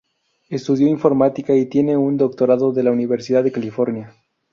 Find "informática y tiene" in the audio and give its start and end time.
0.87-1.95